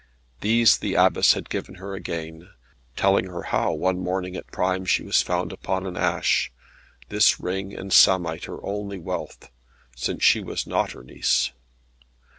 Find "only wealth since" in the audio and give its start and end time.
8.65-10.23